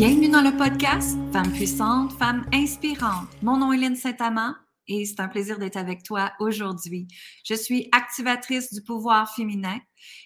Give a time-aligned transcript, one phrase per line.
[0.00, 3.28] Bienvenue dans le podcast Femmes puissantes, Femmes inspirantes.
[3.42, 4.54] Mon nom est Lynne Saint-Amand
[4.88, 7.06] et c'est un plaisir d'être avec toi aujourd'hui.
[7.44, 9.78] Je suis activatrice du pouvoir féminin.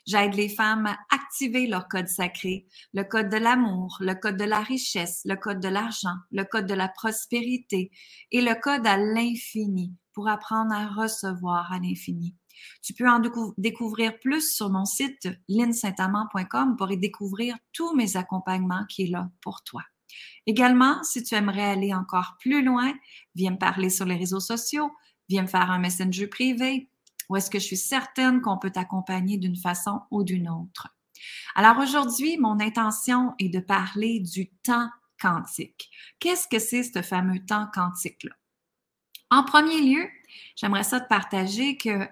[0.07, 4.45] J'aide les femmes à activer leur code sacré, le code de l'amour, le code de
[4.45, 7.91] la richesse, le code de l'argent, le code de la prospérité
[8.31, 12.37] et le code à l'infini pour apprendre à recevoir à l'infini.
[12.83, 13.21] Tu peux en
[13.59, 19.29] découvrir plus sur mon site linsaintamant.com pour y découvrir tous mes accompagnements qui est là
[19.43, 19.83] pour toi.
[20.47, 22.93] Également, si tu aimerais aller encore plus loin,
[23.35, 24.91] viens me parler sur les réseaux sociaux,
[25.29, 26.89] viens me faire un messenger privé,
[27.29, 30.89] ou est-ce que je suis certaine qu'on peut t'accompagner d'une façon ou d'une autre?
[31.55, 34.91] Alors aujourd'hui, mon intention est de parler du temps
[35.21, 35.91] quantique.
[36.19, 38.33] Qu'est-ce que c'est ce fameux temps quantique-là?
[39.31, 40.07] En premier lieu,
[40.57, 42.07] j'aimerais ça te partager que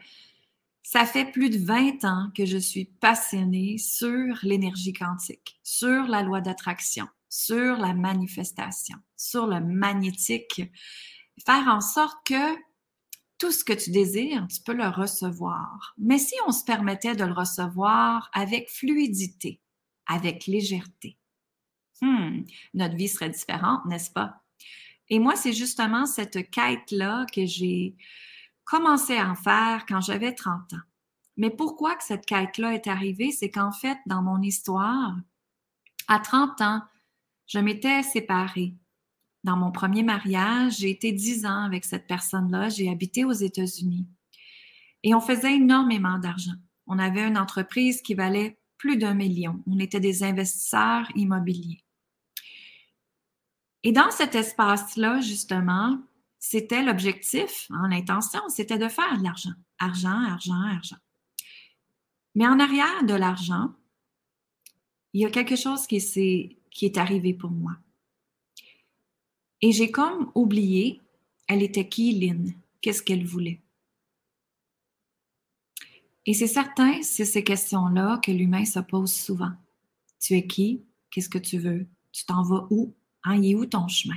[0.83, 6.23] ça fait plus de 20 ans que je suis passionnée sur l'énergie quantique, sur la
[6.23, 10.61] loi d'attraction, sur la manifestation, sur le magnétique.
[11.47, 12.55] Faire en sorte que
[13.39, 15.95] tout ce que tu désires, tu peux le recevoir.
[15.97, 19.63] Mais si on se permettait de le recevoir avec fluidité,
[20.07, 21.17] avec légèreté,
[22.03, 22.43] hmm,
[22.75, 24.43] notre vie serait différente, n'est-ce pas?
[25.09, 27.97] Et moi, c'est justement cette quête-là que j'ai
[28.65, 30.87] commencé à en faire quand j'avais 30 ans.
[31.39, 33.33] Mais pourquoi que cette quête-là est arrivée?
[33.33, 35.17] C'est qu'en fait, dans mon histoire,
[36.09, 36.83] à 30 ans,
[37.47, 38.75] je m'étais séparée.
[39.45, 42.69] Dans mon premier mariage, j'ai été 10 ans avec cette personne-là.
[42.69, 44.07] J'ai habité aux États-Unis.
[45.03, 46.55] Et on faisait énormément d'argent.
[46.87, 49.63] On avait une entreprise qui valait plus d'un million.
[49.67, 51.83] On était des investisseurs immobiliers.
[53.83, 55.99] Et dans cet espace-là, justement,
[56.39, 59.53] c'était l'objectif, hein, l'intention, c'était de faire de l'argent.
[59.79, 60.97] Argent, argent, argent.
[62.35, 63.73] Mais en arrière de l'argent,
[65.13, 67.77] il y a quelque chose qui, est, qui est arrivé pour moi.
[69.61, 71.01] Et j'ai comme oublié,
[71.47, 72.55] elle était qui, Lynn?
[72.81, 73.61] Qu'est-ce qu'elle voulait?
[76.27, 79.53] Et c'est certain, c'est ces questions-là que l'humain se pose souvent.
[80.21, 80.85] Tu es qui?
[81.11, 81.87] Qu'est-ce que tu veux?
[82.13, 82.95] Tu t'en vas où?
[83.25, 84.17] Hein, il est où ton chemin?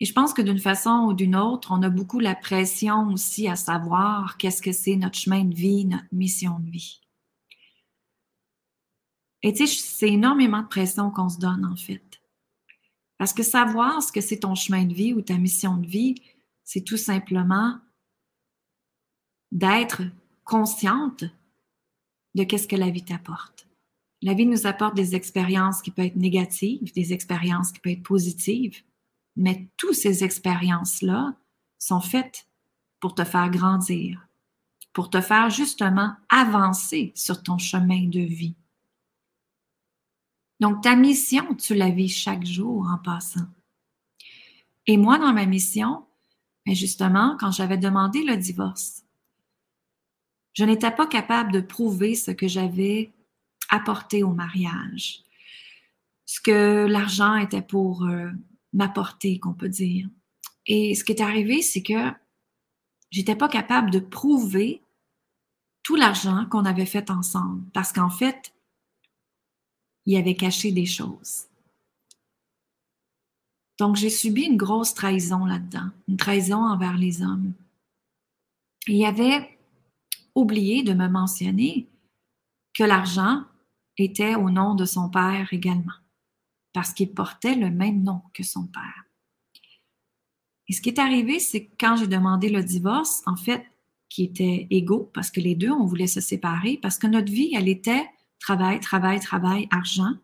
[0.00, 3.48] Et je pense que d'une façon ou d'une autre, on a beaucoup la pression aussi
[3.48, 6.99] à savoir qu'est-ce que c'est notre chemin de vie, notre mission de vie.
[9.42, 12.20] Et tu sais, c'est énormément de pression qu'on se donne en fait.
[13.18, 16.14] Parce que savoir ce que c'est ton chemin de vie ou ta mission de vie,
[16.64, 17.78] c'est tout simplement
[19.52, 20.02] d'être
[20.44, 21.24] consciente
[22.34, 23.66] de qu'est-ce que la vie t'apporte.
[24.22, 28.02] La vie nous apporte des expériences qui peuvent être négatives, des expériences qui peuvent être
[28.02, 28.82] positives,
[29.36, 31.34] mais toutes ces expériences-là
[31.78, 32.46] sont faites
[33.00, 34.28] pour te faire grandir,
[34.92, 38.54] pour te faire justement avancer sur ton chemin de vie.
[40.60, 43.46] Donc, ta mission, tu la vis chaque jour en passant.
[44.86, 46.04] Et moi, dans ma mission,
[46.66, 49.02] ben, justement, quand j'avais demandé le divorce,
[50.52, 53.12] je n'étais pas capable de prouver ce que j'avais
[53.70, 55.22] apporté au mariage,
[56.26, 58.30] ce que l'argent était pour euh,
[58.72, 60.08] m'apporter, qu'on peut dire.
[60.66, 62.12] Et ce qui est arrivé, c'est que
[63.10, 64.82] j'étais pas capable de prouver
[65.82, 68.52] tout l'argent qu'on avait fait ensemble parce qu'en fait,
[70.10, 71.46] il avait caché des choses.
[73.78, 77.52] Donc, j'ai subi une grosse trahison là-dedans, une trahison envers les hommes.
[78.86, 79.58] il avait
[80.34, 81.88] oublié de me mentionner
[82.74, 83.44] que l'argent
[83.96, 85.92] était au nom de son père également
[86.72, 89.04] parce qu'il portait le même nom que son père.
[90.68, 93.64] Et ce qui est arrivé, c'est que quand j'ai demandé le divorce, en fait,
[94.08, 97.52] qui était égaux, parce que les deux, on voulait se séparer, parce que notre vie,
[97.54, 98.08] elle était
[98.40, 100.14] travail, travail, travail, argent,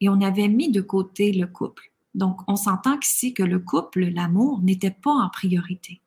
[0.00, 1.92] et on avait mis de côté le couple.
[2.14, 6.00] Donc, on s'entend qu'ici que le couple, l'amour, n'était pas en priorité.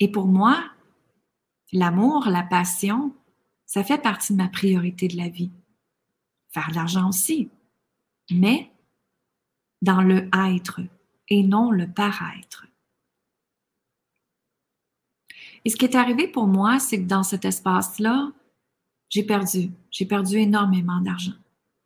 [0.00, 0.64] Et pour moi,
[1.72, 3.14] l'amour, la passion,
[3.66, 5.52] ça fait partie de ma priorité de la vie
[6.54, 7.50] faire de l'argent aussi,
[8.30, 8.70] mais
[9.82, 10.80] dans le être
[11.28, 12.66] et non le paraître.
[15.64, 18.30] Et ce qui est arrivé pour moi, c'est que dans cet espace-là,
[19.08, 19.70] j'ai perdu.
[19.90, 21.34] J'ai perdu énormément d'argent.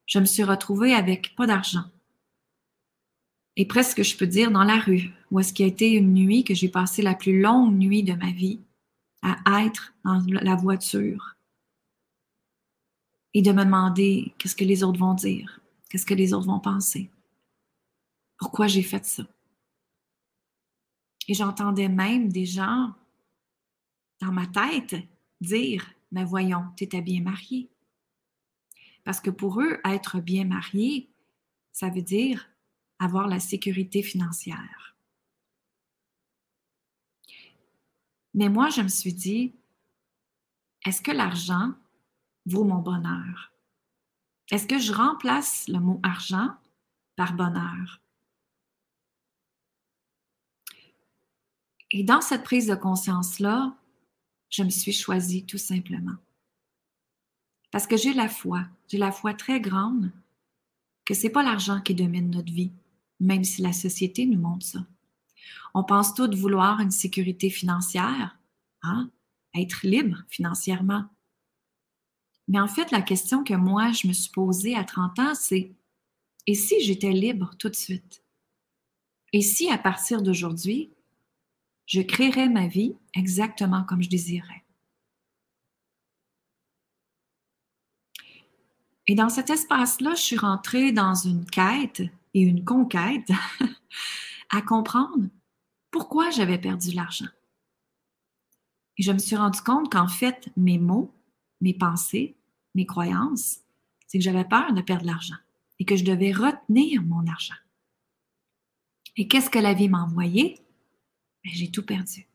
[0.06, 1.84] Je me suis retrouvée avec pas d'argent.
[3.56, 6.44] Et presque, je peux dire, dans la rue, où est-ce qu'il a été une nuit
[6.44, 8.60] que j'ai passé la plus longue nuit de ma vie
[9.22, 11.36] à être dans la voiture,
[13.34, 15.60] et de me demander qu'est-ce que les autres vont dire,
[15.90, 17.10] qu'est-ce que les autres vont penser,
[18.36, 19.24] pourquoi j'ai fait ça?
[21.26, 22.94] Et j'entendais même des gens
[24.20, 24.96] dans ma tête
[25.40, 27.68] dire, mais voyons, tu étais bien marié.
[29.04, 31.10] Parce que pour eux, être bien marié,
[31.72, 32.48] ça veut dire
[32.98, 34.96] avoir la sécurité financière.
[38.34, 39.54] Mais moi, je me suis dit,
[40.84, 41.72] est-ce que l'argent
[42.46, 43.52] vaut mon bonheur?
[44.50, 46.50] Est-ce que je remplace le mot argent
[47.16, 48.00] par bonheur?
[51.90, 53.74] Et dans cette prise de conscience-là,
[54.50, 56.16] je me suis choisie tout simplement.
[57.70, 60.10] Parce que j'ai la foi, j'ai la foi très grande
[61.04, 62.72] que c'est pas l'argent qui domine notre vie,
[63.20, 64.86] même si la société nous montre ça.
[65.74, 68.38] On pense tous vouloir une sécurité financière,
[68.82, 69.10] hein?
[69.54, 71.04] être libre financièrement.
[72.46, 75.72] Mais en fait, la question que moi, je me suis posée à 30 ans, c'est
[76.48, 78.24] et si j'étais libre tout de suite?
[79.34, 80.90] Et si à partir d'aujourd'hui,
[81.88, 84.64] je créerais ma vie exactement comme je désirais?
[89.08, 92.02] Et dans cet espace-là, je suis rentrée dans une quête
[92.34, 93.30] et une conquête
[94.50, 95.28] à comprendre
[95.90, 97.28] pourquoi j'avais perdu l'argent.
[98.98, 101.14] Et je me suis rendu compte qu'en fait, mes mots,
[101.62, 102.36] mes pensées,
[102.74, 103.60] mes croyances,
[104.06, 105.36] c'est que j'avais peur de perdre l'argent
[105.78, 107.54] et que je devais retenir mon argent.
[109.16, 110.60] Et qu'est-ce que la vie m'a envoyé?
[111.52, 112.28] J'ai tout perdu.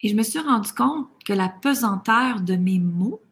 [0.00, 3.22] Et je me suis rendu compte que la pesanteur de mes mots,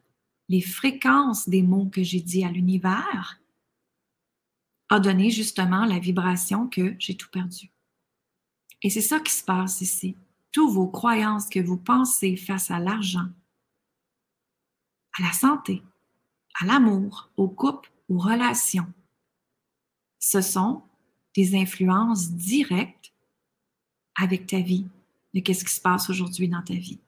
[0.49, 3.39] les fréquences des mots que j'ai dit à l'univers,
[4.89, 7.71] a donné justement la vibration que j'ai tout perdu.
[8.81, 10.15] Et c'est ça qui se passe ici.
[10.51, 13.29] Toutes vos croyances que vous pensez face à l'argent,
[15.19, 15.83] à la santé,
[16.61, 18.91] à l'amour, au couple, aux relations,
[20.19, 20.83] ce sont
[21.37, 23.13] des influences directes
[24.15, 24.87] avec ta vie,
[25.35, 26.99] de qu'est-ce qui se passe aujourd'hui dans ta vie.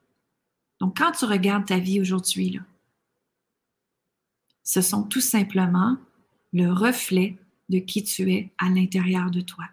[0.78, 2.60] Donc, quand tu regardes ta vie aujourd'hui, là,
[4.62, 5.98] ce sont tout simplement
[6.52, 7.36] le reflet
[7.70, 9.64] de qui tu es à l'intérieur de toi.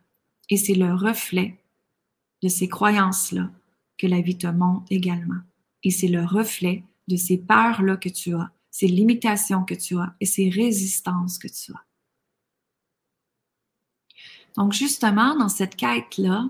[0.49, 1.59] Et c'est le reflet
[2.41, 3.51] de ces croyances-là
[3.97, 5.41] que la vie te montre également.
[5.83, 10.15] Et c'est le reflet de ces peurs-là que tu as, ces limitations que tu as
[10.19, 11.86] et ces résistances que tu as.
[14.57, 16.49] Donc, justement, dans cette quête-là,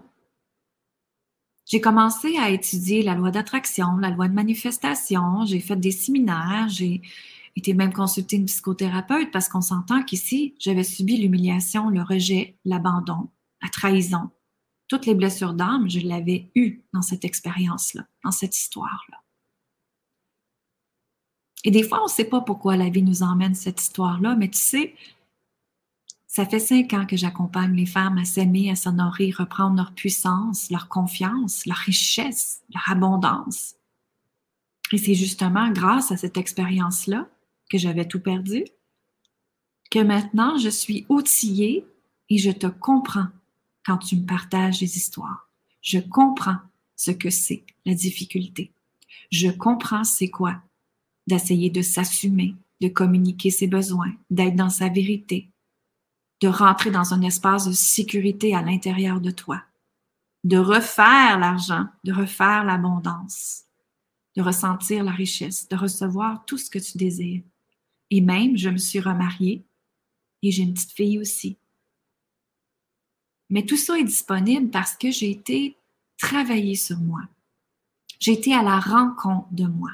[1.66, 6.68] j'ai commencé à étudier la loi d'attraction, la loi de manifestation, j'ai fait des séminaires,
[6.70, 7.02] j'ai
[7.58, 13.30] été même consulter une psychothérapeute parce qu'on s'entend qu'ici, j'avais subi l'humiliation, le rejet, l'abandon,
[13.62, 14.30] la trahison.
[14.88, 19.18] Toutes les blessures d'âme, je l'avais eues dans cette expérience-là, dans cette histoire-là.
[21.66, 24.50] Et des fois, on ne sait pas pourquoi la vie nous emmène cette histoire-là, mais
[24.50, 24.96] tu sais,
[26.38, 30.70] ça fait cinq ans que j'accompagne les femmes à s'aimer, à s'honorer, reprendre leur puissance,
[30.70, 33.74] leur confiance, leur richesse, leur abondance.
[34.92, 37.28] Et c'est justement grâce à cette expérience-là
[37.72, 38.66] que j'avais tout perdu,
[39.90, 41.88] que maintenant je suis outillée
[42.30, 43.30] et je te comprends
[43.84, 45.50] quand tu me partages des histoires.
[45.82, 46.60] Je comprends
[46.96, 48.72] ce que c'est la difficulté.
[49.32, 50.62] Je comprends c'est quoi
[51.26, 55.50] d'essayer de s'assumer, de communiquer ses besoins, d'être dans sa vérité,
[56.42, 59.64] de rentrer dans un espace de sécurité à l'intérieur de toi,
[60.44, 63.64] de refaire l'argent, de refaire l'abondance,
[64.36, 67.42] de ressentir la richesse, de recevoir tout ce que tu désires.
[68.12, 69.66] Et même, je me suis remariée
[70.44, 71.58] et j'ai une petite fille aussi.
[73.50, 75.76] Mais tout ça est disponible parce que j'ai été
[76.18, 77.22] travailler sur moi.
[78.20, 79.92] J'ai été à la rencontre de moi.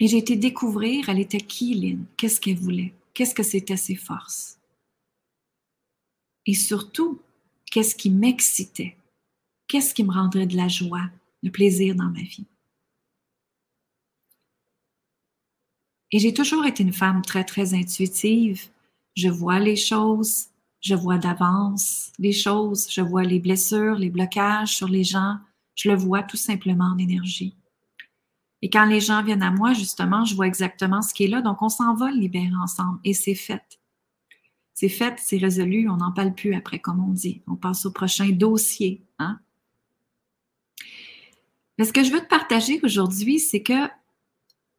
[0.00, 2.06] Et j'ai été découvrir, elle était qui, Lynn?
[2.16, 2.94] Qu'est-ce qu'elle voulait?
[3.18, 4.60] Qu'est-ce que c'était ses forces?
[6.46, 7.20] Et surtout,
[7.66, 8.96] qu'est-ce qui m'excitait,
[9.66, 11.10] qu'est-ce qui me rendrait de la joie,
[11.42, 12.46] le plaisir dans ma vie?
[16.12, 18.68] Et j'ai toujours été une femme très, très intuitive.
[19.16, 20.46] Je vois les choses,
[20.80, 25.38] je vois d'avance les choses, je vois les blessures, les blocages sur les gens,
[25.74, 27.57] je le vois tout simplement en énergie.
[28.62, 31.42] Et quand les gens viennent à moi, justement, je vois exactement ce qui est là.
[31.42, 32.08] Donc, on s'en va
[32.60, 33.78] ensemble et c'est fait.
[34.74, 37.42] C'est fait, c'est résolu, on n'en parle plus après, comme on dit.
[37.46, 39.02] On passe au prochain dossier.
[39.18, 39.40] Hein?
[41.76, 43.88] Mais ce que je veux te partager aujourd'hui, c'est que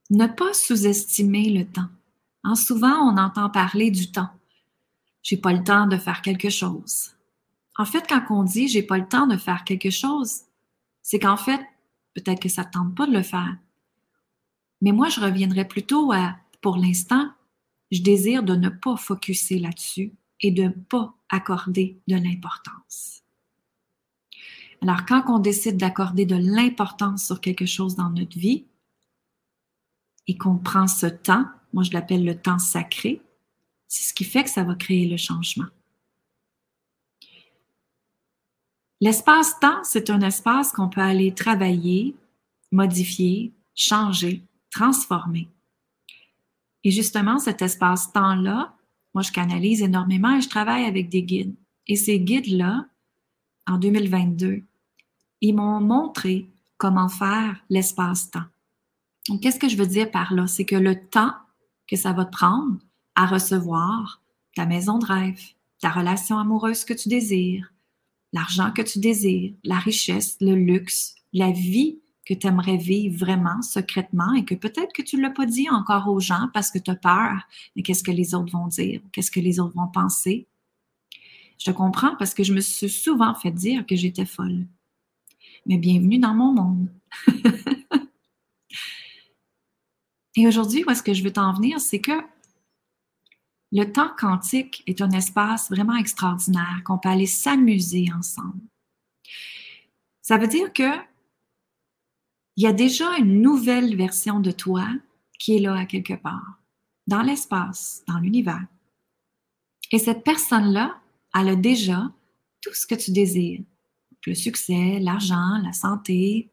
[0.10, 1.90] ne pas sous-estimer le temps.
[2.44, 4.30] Hein, souvent, on entend parler du temps.
[5.22, 7.12] J'ai pas le temps de faire quelque chose.
[7.78, 10.42] En fait, quand on dit j'ai pas le temps de faire quelque chose,
[11.02, 11.62] c'est qu'en fait,
[12.14, 13.56] Peut-être que ça ne tente pas de le faire.
[14.82, 17.32] Mais moi, je reviendrai plutôt à, pour l'instant,
[17.92, 23.24] je désire de ne pas focuser là-dessus et de ne pas accorder de l'importance.
[24.82, 28.66] Alors, quand on décide d'accorder de l'importance sur quelque chose dans notre vie
[30.28, 33.22] et qu'on prend ce temps, moi je l'appelle le temps sacré,
[33.88, 35.66] c'est ce qui fait que ça va créer le changement.
[39.02, 42.16] L'espace-temps, c'est un espace qu'on peut aller travailler,
[42.72, 45.50] modifier, changer, transformer.
[46.84, 48.74] Et justement, cet espace-temps-là,
[49.14, 51.56] moi, je canalise énormément et je travaille avec des guides.
[51.88, 52.86] Et ces guides-là,
[53.68, 54.64] en 2022,
[55.42, 58.46] ils m'ont montré comment faire l'espace-temps.
[59.28, 60.48] Donc, qu'est-ce que je veux dire par là?
[60.48, 61.34] C'est que le temps
[61.88, 62.78] que ça va te prendre
[63.16, 64.22] à recevoir
[64.56, 65.42] ta maison de rêve,
[65.82, 67.74] ta relation amoureuse que tu désires,
[68.34, 72.00] l'argent que tu désires, la richesse, le luxe, la vie
[72.30, 75.68] que tu aimerais vivre vraiment secrètement et que peut-être que tu ne l'as pas dit
[75.68, 79.02] encore aux gens parce que tu as peur de qu'est-ce que les autres vont dire,
[79.12, 80.48] qu'est-ce que les autres vont penser?
[81.58, 84.68] Je te comprends parce que je me suis souvent fait dire que j'étais folle.
[85.66, 86.94] Mais bienvenue dans mon monde.
[90.36, 92.22] et aujourd'hui, où est-ce que je veux t'en venir, c'est que
[93.72, 98.62] le temps quantique est un espace vraiment extraordinaire qu'on peut aller s'amuser ensemble.
[100.22, 101.09] Ça veut dire que
[102.60, 104.86] il y a déjà une nouvelle version de toi
[105.40, 106.60] qui est là à quelque part,
[107.08, 108.66] dans l'espace, dans l'univers.
[109.94, 111.00] Et cette personne-là,
[111.34, 112.12] elle a déjà
[112.60, 113.62] tout ce que tu désires.
[114.28, 116.52] Le succès, l'argent, la santé,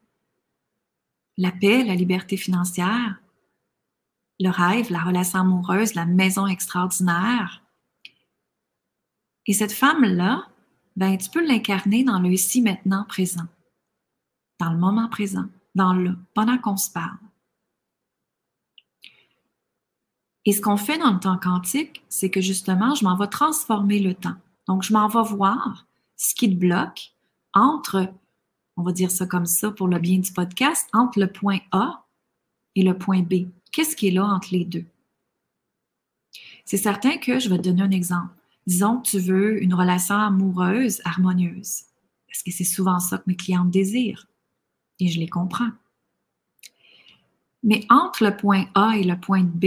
[1.38, 3.20] la paix, la liberté financière,
[4.38, 7.64] le rêve, la relation amoureuse, la maison extraordinaire.
[9.46, 10.46] Et cette femme-là,
[10.94, 13.48] ben, tu peux l'incarner dans le ici, maintenant, présent,
[14.60, 17.18] dans le moment présent, dans le, pendant qu'on se parle.
[20.44, 23.98] Et ce qu'on fait dans le temps quantique, c'est que justement, je m'en vais transformer
[23.98, 24.36] le temps.
[24.66, 27.12] Donc, je m'en vais voir ce qui te bloque
[27.52, 28.12] entre,
[28.76, 32.04] on va dire ça comme ça pour le bien du podcast, entre le point A
[32.74, 33.48] et le point B.
[33.72, 34.84] Qu'est-ce qui est là entre les deux?
[36.64, 38.34] C'est certain que je vais te donner un exemple.
[38.66, 41.82] Disons que tu veux une relation amoureuse harmonieuse,
[42.28, 44.26] parce que c'est souvent ça que mes clientes désirent,
[45.00, 45.70] et je les comprends.
[47.62, 49.66] Mais entre le point A et le point B,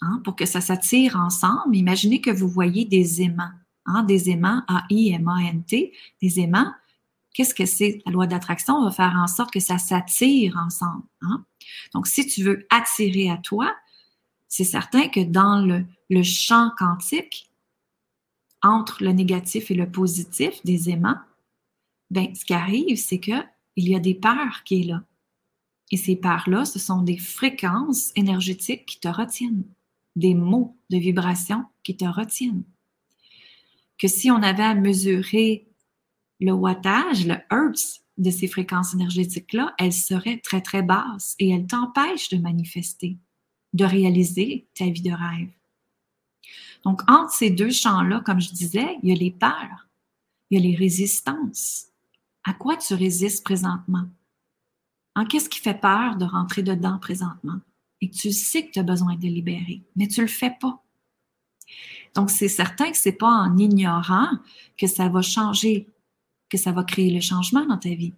[0.00, 3.52] hein, pour que ça s'attire ensemble, imaginez que vous voyez des aimants,
[3.86, 6.72] hein, des aimants A-I-M-A-N-T, des aimants.
[7.34, 8.02] Qu'est-ce que c'est?
[8.06, 11.04] La loi d'attraction va faire en sorte que ça s'attire ensemble.
[11.20, 11.44] Hein.
[11.92, 13.74] Donc, si tu veux attirer à toi,
[14.48, 17.50] c'est certain que dans le, le champ quantique,
[18.62, 21.18] entre le négatif et le positif des aimants,
[22.10, 23.20] ben, ce qui arrive, c'est
[23.76, 25.04] qu'il y a des peurs qui est là.
[25.90, 29.64] Et ces peurs-là, ce sont des fréquences énergétiques qui te retiennent,
[30.16, 32.64] des mots de vibration qui te retiennent.
[33.98, 35.68] Que si on avait à mesurer
[36.40, 41.66] le wattage, le hertz de ces fréquences énergétiques-là, elles seraient très, très basses et elles
[41.66, 43.18] t'empêchent de manifester,
[43.74, 45.50] de réaliser ta vie de rêve.
[46.82, 49.88] Donc, entre ces deux champs-là, comme je disais, il y a les peurs,
[50.50, 51.86] il y a les résistances.
[52.48, 54.04] À quoi tu résistes présentement?
[55.16, 57.60] En qu'est-ce qui fait peur de rentrer dedans présentement?
[58.00, 60.80] Et tu sais que tu as besoin de libérer, mais tu ne le fais pas.
[62.14, 64.28] Donc, c'est certain que ce n'est pas en ignorant
[64.76, 65.88] que ça va changer
[66.48, 68.14] que ça va créer le changement dans ta vie.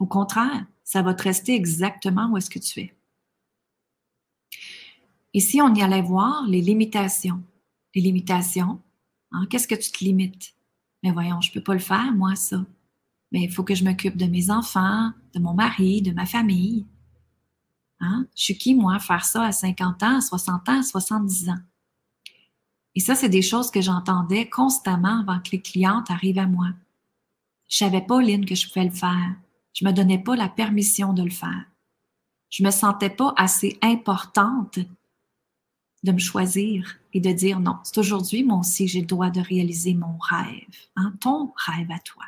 [0.00, 2.94] Au contraire, ça va te rester exactement où est-ce que tu es.
[5.40, 7.40] Si on y allait voir les limitations,
[7.94, 8.80] les limitations,
[9.30, 10.56] hein, qu'est-ce que tu te limites?
[11.04, 12.64] Mais voyons, je ne peux pas le faire, moi, ça.
[13.32, 16.86] Mais il faut que je m'occupe de mes enfants, de mon mari, de ma famille.
[18.00, 18.26] Hein?
[18.36, 21.58] Je suis qui, moi, faire ça à 50 ans, à 60 ans, à 70 ans?
[22.94, 26.68] Et ça, c'est des choses que j'entendais constamment avant que les clientes arrivent à moi.
[27.68, 29.34] Je savais pas, Lynn, que je pouvais le faire.
[29.72, 31.64] Je me donnais pas la permission de le faire.
[32.50, 34.78] Je me sentais pas assez importante
[36.02, 39.40] de me choisir et de dire non, c'est aujourd'hui, moi aussi, j'ai le droit de
[39.40, 42.24] réaliser mon rêve, hein, ton rêve à toi.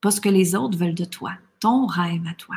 [0.00, 2.56] Pas ce que les autres veulent de toi, ton rêve à toi.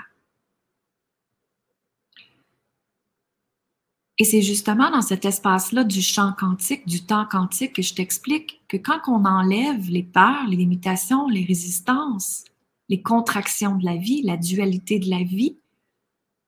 [4.19, 8.61] Et c'est justement dans cet espace-là du champ quantique, du temps quantique, que je t'explique
[8.67, 12.43] que quand on enlève les peurs, les limitations, les résistances,
[12.89, 15.57] les contractions de la vie, la dualité de la vie,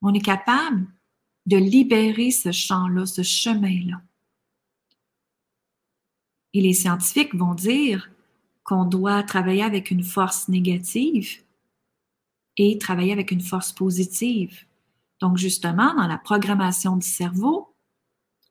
[0.02, 0.86] on est capable
[1.46, 4.02] de libérer ce champ-là, ce chemin-là.
[6.54, 8.12] Et les scientifiques vont dire
[8.72, 11.42] qu'on doit travailler avec une force négative
[12.56, 14.64] et travailler avec une force positive.
[15.20, 17.76] Donc, justement, dans la programmation du cerveau,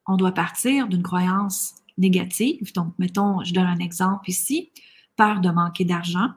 [0.07, 2.71] on doit partir d'une croyance négative.
[2.75, 4.71] Donc, mettons, je donne un exemple ici,
[5.17, 6.35] peur de manquer d'argent,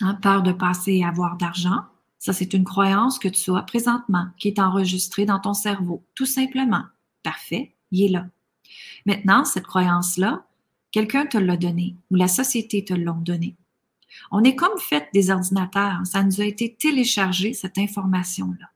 [0.00, 1.82] hein, peur de passer et avoir d'argent.
[2.20, 6.26] Ça, c'est une croyance que tu as présentement, qui est enregistrée dans ton cerveau, tout
[6.26, 6.84] simplement.
[7.24, 8.26] Parfait, il est là.
[9.06, 10.44] Maintenant, cette croyance-là,
[10.90, 13.56] quelqu'un te l'a donnée ou la société te l'a donnée.
[14.30, 16.00] On est comme fait des ordinateurs.
[16.04, 18.70] Ça nous a été téléchargé, cette information-là.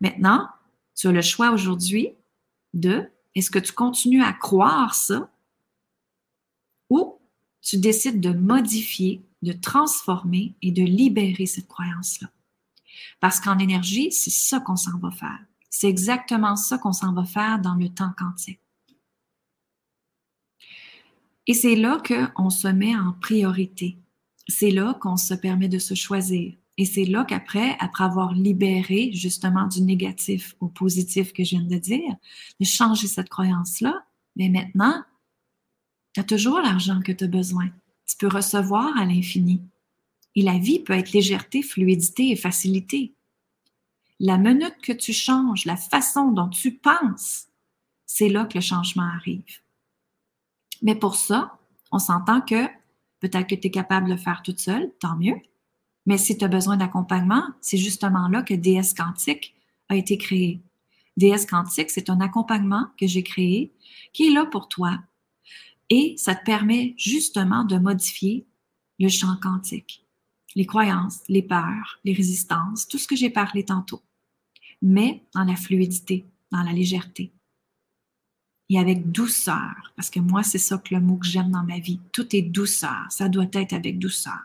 [0.00, 0.48] Maintenant,
[0.94, 2.10] tu as le choix aujourd'hui
[2.74, 5.30] de est-ce que tu continues à croire ça
[6.90, 7.18] ou
[7.62, 12.30] tu décides de modifier, de transformer et de libérer cette croyance-là.
[13.20, 15.38] Parce qu'en énergie, c'est ça qu'on s'en va faire.
[15.68, 18.60] C'est exactement ça qu'on s'en va faire dans le temps quantique.
[21.46, 23.98] Et c'est là qu'on se met en priorité.
[24.48, 26.54] C'est là qu'on se permet de se choisir.
[26.78, 31.62] Et c'est là qu'après, après avoir libéré justement du négatif au positif que je viens
[31.62, 32.16] de dire,
[32.60, 34.04] de changer cette croyance-là,
[34.36, 35.02] mais maintenant,
[36.12, 37.68] tu as toujours l'argent que tu as besoin.
[38.06, 39.62] Tu peux recevoir à l'infini.
[40.34, 43.14] Et la vie peut être légèreté, fluidité et facilité.
[44.20, 47.46] La minute que tu changes, la façon dont tu penses,
[48.04, 49.60] c'est là que le changement arrive.
[50.82, 51.58] Mais pour ça,
[51.92, 52.66] on s'entend que
[53.20, 55.36] peut-être que tu es capable de le faire toute seule, tant mieux.
[56.06, 59.54] Mais si tu as besoin d'accompagnement, c'est justement là que DS Quantique
[59.88, 60.60] a été créé.
[61.16, 63.72] DS Quantique, c'est un accompagnement que j'ai créé
[64.12, 64.98] qui est là pour toi.
[65.90, 68.46] Et ça te permet justement de modifier
[68.98, 70.04] le champ quantique,
[70.54, 74.02] les croyances, les peurs, les résistances, tout ce que j'ai parlé tantôt,
[74.82, 77.32] mais dans la fluidité, dans la légèreté
[78.68, 81.78] et avec douceur, parce que moi, c'est ça que le mot que j'aime dans ma
[81.78, 82.00] vie.
[82.12, 83.06] Tout est douceur.
[83.10, 84.40] Ça doit être avec douceur.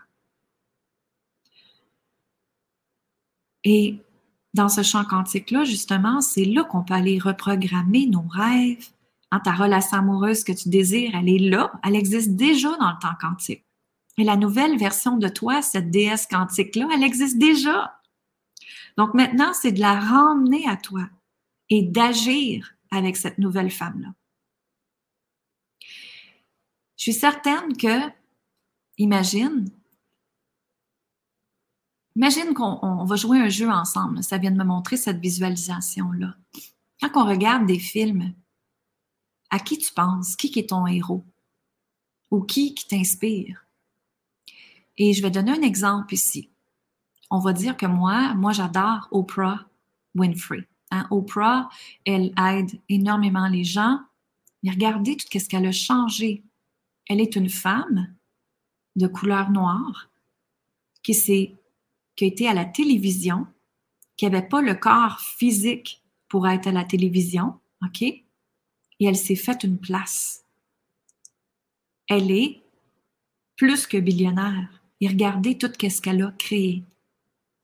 [3.63, 3.97] Et
[4.53, 8.89] dans ce champ quantique-là, justement, c'est là qu'on peut aller reprogrammer nos rêves.
[9.31, 12.99] Hein, ta relation amoureuse que tu désires, elle est là, elle existe déjà dans le
[12.99, 13.63] temps quantique.
[14.17, 17.97] Et la nouvelle version de toi, cette déesse quantique-là, elle existe déjà.
[18.97, 21.07] Donc maintenant, c'est de la ramener à toi
[21.69, 24.13] et d'agir avec cette nouvelle femme-là.
[26.97, 28.11] Je suis certaine que,
[28.97, 29.71] imagine,
[32.15, 34.23] imagine qu'on va jouer un jeu ensemble.
[34.23, 36.35] Ça vient de me montrer cette visualisation-là.
[37.01, 38.33] Quand on regarde des films,
[39.51, 40.35] à qui tu penses?
[40.35, 41.25] Qui est ton héros?
[42.31, 43.65] Ou qui qui t'inspire?
[44.97, 46.49] Et je vais donner un exemple ici.
[47.29, 49.65] On va dire que moi, moi j'adore Oprah
[50.15, 50.67] Winfrey.
[50.91, 51.69] Hein, Oprah,
[52.05, 53.99] elle aide énormément les gens.
[54.61, 56.43] Mais regardez tout ce qu'elle a changé.
[57.07, 58.13] Elle est une femme
[58.95, 60.09] de couleur noire
[61.01, 63.47] qui, qui a été à la télévision,
[64.17, 68.01] qui n'avait pas le corps physique pour être à la télévision, OK?
[68.01, 68.25] Et
[68.99, 70.45] elle s'est faite une place.
[72.07, 72.61] Elle est
[73.55, 74.69] plus que billionnaire.
[74.99, 76.83] Et regardez tout ce qu'elle a créé.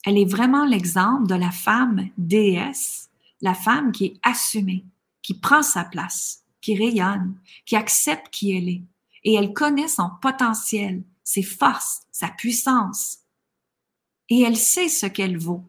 [0.06, 3.07] Elle est vraiment l'exemple de la femme déesse
[3.42, 4.86] la femme qui est assumée,
[5.22, 8.84] qui prend sa place, qui rayonne, qui accepte qui elle est.
[9.24, 13.20] Et elle connaît son potentiel, ses forces, sa puissance.
[14.30, 15.64] Et elle sait ce qu'elle vaut.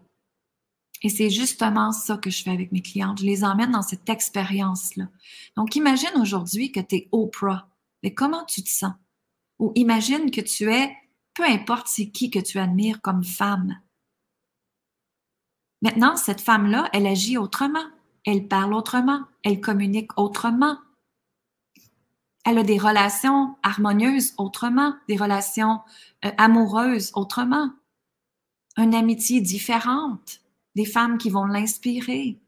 [1.03, 3.21] Et c'est justement ça que je fais avec mes clientes.
[3.21, 5.09] Je les emmène dans cette expérience-là.
[5.57, 7.69] Donc, imagine aujourd'hui que tu es Oprah.
[8.03, 8.95] Mais comment tu te sens?
[9.59, 10.97] Ou imagine que tu es,
[11.35, 13.81] peu importe c'est qui que tu admires comme femme.
[15.83, 17.85] Maintenant, cette femme-là, elle agit autrement,
[18.25, 20.79] elle parle autrement, elle communique autrement.
[22.45, 25.81] Elle a des relations harmonieuses autrement, des relations
[26.25, 27.71] euh, amoureuses autrement,
[28.77, 30.41] une amitié différente,
[30.75, 32.39] des femmes qui vont l'inspirer.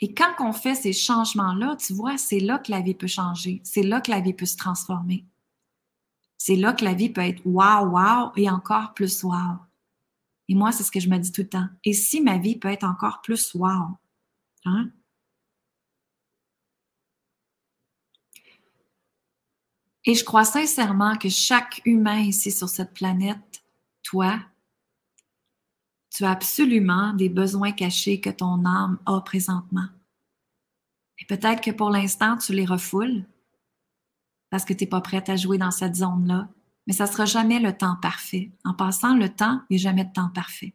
[0.00, 3.60] Et quand on fait ces changements-là, tu vois, c'est là que la vie peut changer,
[3.64, 5.24] c'est là que la vie peut se transformer.
[6.38, 9.58] C'est là que la vie peut être wow, wow et encore plus wow.
[10.52, 11.66] Et moi, c'est ce que je me dis tout le temps.
[11.82, 13.96] Et si ma vie peut être encore plus wow?
[14.66, 14.90] Hein?
[20.04, 23.64] Et je crois sincèrement que chaque humain ici sur cette planète,
[24.02, 24.40] toi,
[26.10, 29.88] tu as absolument des besoins cachés que ton âme a présentement.
[31.18, 33.24] Et peut-être que pour l'instant, tu les refoules
[34.50, 36.46] parce que tu n'es pas prête à jouer dans cette zone-là,
[36.86, 38.50] mais ça ne sera jamais le temps parfait.
[38.64, 40.74] En passant, le temps, il n'y a jamais de temps parfait.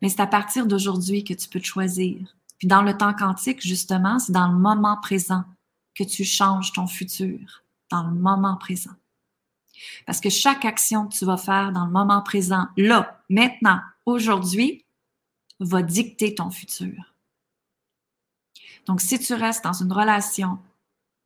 [0.00, 2.36] Mais c'est à partir d'aujourd'hui que tu peux te choisir.
[2.58, 5.44] Puis dans le temps quantique, justement, c'est dans le moment présent
[5.94, 8.94] que tu changes ton futur, dans le moment présent.
[10.06, 14.84] Parce que chaque action que tu vas faire dans le moment présent, là, maintenant, aujourd'hui,
[15.60, 17.14] va dicter ton futur.
[18.86, 20.58] Donc, si tu restes dans une relation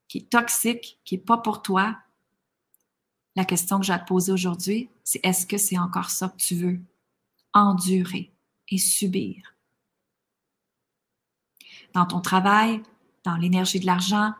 [0.08, 1.96] qui est toxique, qui n'est pas pour toi,
[3.34, 6.36] la question que j'ai à te poser aujourd'hui, c'est est-ce que c'est encore ça que
[6.36, 6.80] tu veux?
[7.54, 8.32] Endurer
[8.68, 9.56] et subir?
[11.94, 12.82] Dans ton travail,
[13.24, 14.32] dans l'énergie de l'argent,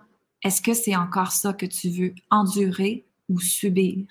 [0.43, 2.15] est-ce que c'est encore ça que tu veux?
[2.31, 4.07] Endurer ou subir?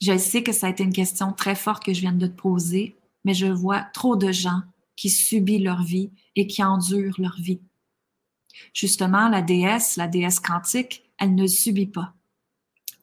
[0.00, 2.32] Je sais que ça a été une question très forte que je viens de te
[2.32, 4.62] poser, mais je vois trop de gens
[4.96, 7.60] qui subissent leur vie et qui endurent leur vie.
[8.74, 12.14] Justement, la déesse, la déesse quantique, elle ne subit pas.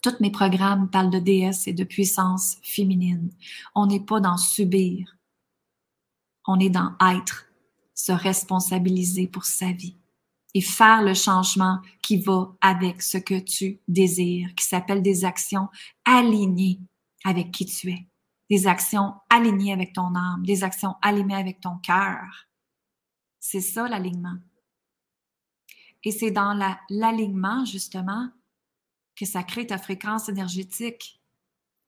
[0.01, 3.31] Tous mes programmes parlent de déesse et de puissance féminine.
[3.75, 5.17] On n'est pas dans subir.
[6.45, 7.45] On est dans être,
[7.93, 9.97] se responsabiliser pour sa vie
[10.53, 15.67] et faire le changement qui va avec ce que tu désires, qui s'appelle des actions
[16.05, 16.79] alignées
[17.25, 18.07] avec qui tu es,
[18.49, 22.47] des actions alignées avec ton âme, des actions alignées avec ton cœur.
[23.39, 24.37] C'est ça l'alignement.
[26.03, 26.53] Et c'est dans
[26.89, 28.29] l'alignement, justement,
[29.15, 31.21] que ça crée ta fréquence énergétique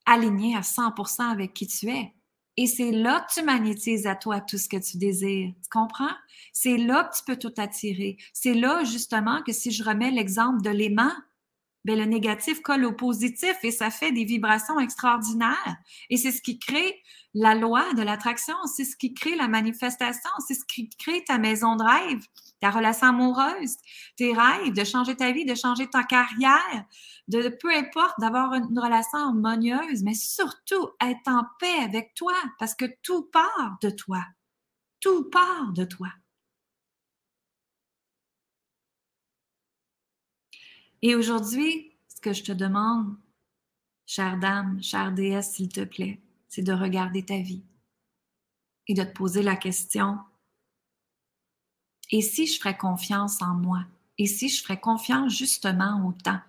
[0.06, 2.12] alignée à 100% avec qui tu es.
[2.56, 5.52] Et c'est là que tu magnétises à toi tout ce que tu désires.
[5.62, 6.10] Tu comprends?
[6.52, 8.18] C'est là que tu peux tout attirer.
[8.32, 11.12] C'est là, justement, que si je remets l'exemple de l'aimant,
[11.84, 15.76] ben, le négatif colle au positif et ça fait des vibrations extraordinaires.
[16.10, 17.00] Et c'est ce qui crée
[17.32, 21.38] la loi de l'attraction, c'est ce qui crée la manifestation, c'est ce qui crée ta
[21.38, 22.22] maison de rêve,
[22.60, 23.76] ta relation amoureuse,
[24.16, 26.84] tes rêves, de changer ta vie, de changer ta carrière,
[27.28, 32.74] de peu importe, d'avoir une relation harmonieuse, mais surtout être en paix avec toi parce
[32.74, 34.24] que tout part de toi.
[35.00, 36.08] Tout part de toi.
[41.02, 43.16] Et aujourd'hui, ce que je te demande,
[44.06, 47.64] chère dame, chère déesse, s'il te plaît, c'est de regarder ta vie
[48.86, 50.18] et de te poser la question,
[52.10, 53.84] et si je ferais confiance en moi?
[54.18, 56.40] Et si je ferais confiance justement au temps?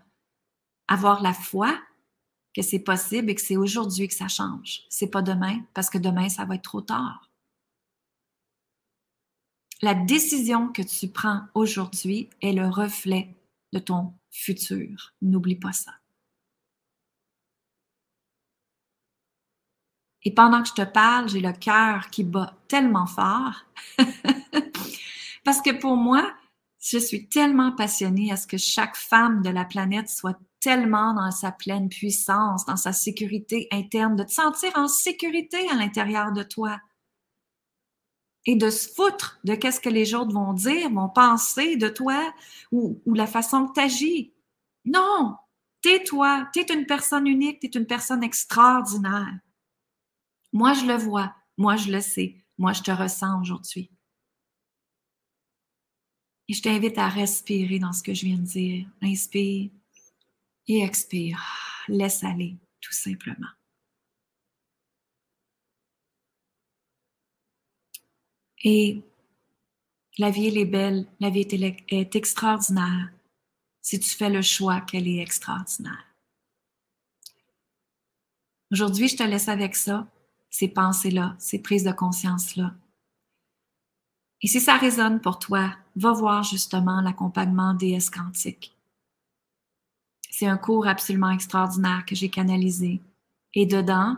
[0.87, 1.77] Avoir la foi
[2.53, 4.81] que c'est possible et que c'est aujourd'hui que ça change.
[4.89, 7.29] C'est pas demain, parce que demain, ça va être trop tard.
[9.81, 13.35] La décision que tu prends aujourd'hui est le reflet
[13.71, 15.13] de ton futur.
[15.21, 15.93] N'oublie pas ça.
[20.23, 23.65] Et pendant que je te parle, j'ai le cœur qui bat tellement fort.
[25.51, 26.33] Parce que pour moi,
[26.79, 31.29] je suis tellement passionnée à ce que chaque femme de la planète soit tellement dans
[31.29, 36.41] sa pleine puissance, dans sa sécurité interne, de te sentir en sécurité à l'intérieur de
[36.41, 36.79] toi
[38.45, 42.33] et de se foutre de qu'est-ce que les autres vont dire, vont penser de toi
[42.71, 44.33] ou, ou la façon que tu agis.
[44.85, 45.35] Non,
[45.81, 49.37] t'es toi, t'es une personne unique, t'es une personne extraordinaire.
[50.53, 53.91] Moi, je le vois, moi, je le sais, moi, je te ressens aujourd'hui.
[56.51, 58.85] Et je t'invite à respirer dans ce que je viens de dire.
[59.01, 59.69] Inspire
[60.67, 61.41] et expire.
[61.87, 63.47] Laisse aller, tout simplement.
[68.65, 69.01] Et
[70.17, 71.47] la vie, elle est belle, la vie
[71.87, 73.13] est, extraordinaire
[73.81, 76.05] si tu fais le choix qu'elle est extraordinaire.
[78.73, 80.05] Aujourd'hui, je te laisse avec ça,
[80.49, 82.75] ces pensées-là, ces prises de conscience-là.
[84.41, 88.75] Et si ça résonne pour toi, va voir justement l'accompagnement DS quantique.
[90.29, 93.01] C'est un cours absolument extraordinaire que j'ai canalisé.
[93.53, 94.17] Et dedans,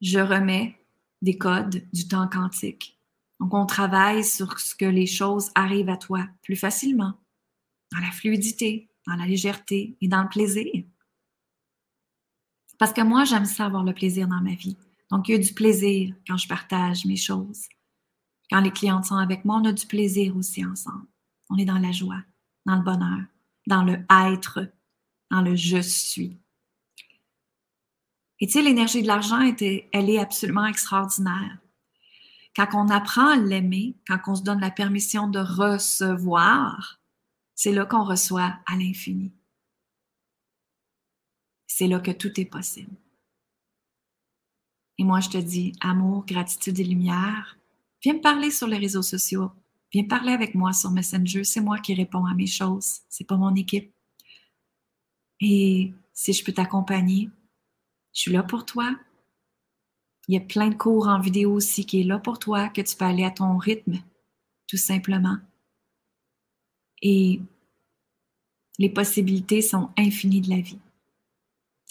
[0.00, 0.78] je remets
[1.22, 2.98] des codes du temps quantique
[3.40, 7.14] donc, on travaille sur ce que les choses arrivent à toi plus facilement,
[7.92, 10.84] dans la fluidité, dans la légèreté et dans le plaisir.
[12.78, 14.76] Parce que moi, j'aime ça avoir le plaisir dans ma vie.
[15.10, 17.68] Donc, il y a du plaisir quand je partage mes choses.
[18.50, 21.06] Quand les clientes sont avec moi, on a du plaisir aussi ensemble.
[21.50, 22.22] On est dans la joie,
[22.66, 23.20] dans le bonheur,
[23.66, 24.70] dans le être,
[25.30, 26.36] dans le je suis.
[28.40, 31.58] Et tu sais, l'énergie de l'argent, elle est absolument extraordinaire.
[32.54, 37.00] Quand on apprend à l'aimer, quand on se donne la permission de recevoir,
[37.54, 39.32] c'est là qu'on reçoit à l'infini.
[41.66, 42.94] C'est là que tout est possible.
[44.98, 47.56] Et moi, je te dis amour, gratitude et lumière.
[48.02, 49.50] Viens me parler sur les réseaux sociaux.
[49.92, 51.44] Viens parler avec moi sur Messenger.
[51.44, 53.00] C'est moi qui réponds à mes choses.
[53.08, 53.92] C'est pas mon équipe.
[55.40, 57.30] Et si je peux t'accompagner,
[58.12, 58.96] je suis là pour toi.
[60.28, 62.82] Il y a plein de cours en vidéo aussi qui est là pour toi, que
[62.82, 64.02] tu peux aller à ton rythme,
[64.66, 65.38] tout simplement.
[67.02, 67.40] Et
[68.78, 70.78] Les possibilités sont infinies de la vie.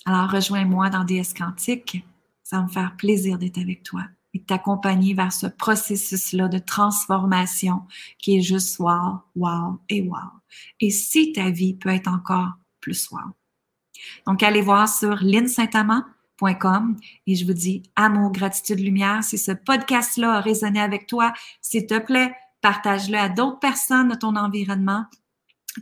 [0.06, 2.06] Alors rejoins-moi dans DS Quantique.
[2.44, 4.06] Ça va me faire plaisir d'être avec toi
[4.40, 7.84] de t'accompagner vers ce processus-là de transformation
[8.20, 10.18] qui est juste wow, wow et wow.
[10.80, 13.20] Et si ta vie peut être encore plus wow.
[14.26, 19.24] Donc, allez voir sur linsaintamant.com et je vous dis amour, gratitude, lumière.
[19.24, 24.16] Si ce podcast-là a résonné avec toi, s'il te plaît, partage-le à d'autres personnes de
[24.16, 25.06] ton environnement.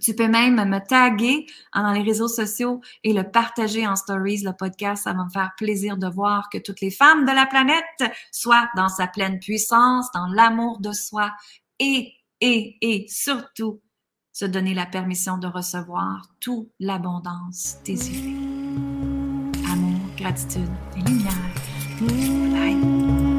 [0.01, 4.51] Tu peux même me taguer dans les réseaux sociaux et le partager en stories, le
[4.51, 5.03] podcast.
[5.03, 8.69] Ça va me faire plaisir de voir que toutes les femmes de la planète soient
[8.75, 11.31] dans sa pleine puissance, dans l'amour de soi
[11.79, 13.81] et, et, et surtout
[14.31, 18.35] se donner la permission de recevoir toute l'abondance désirée.
[19.71, 21.31] Amour, gratitude et lumière.
[22.01, 23.34] Bye.